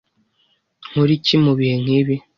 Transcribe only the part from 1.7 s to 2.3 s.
nkibi?